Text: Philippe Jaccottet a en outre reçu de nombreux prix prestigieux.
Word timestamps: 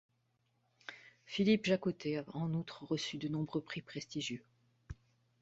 Philippe 1.27 1.65
Jaccottet 1.67 2.17
a 2.17 2.23
en 2.33 2.55
outre 2.55 2.85
reçu 2.85 3.17
de 3.19 3.27
nombreux 3.27 3.61
prix 3.61 3.83
prestigieux. 3.83 4.43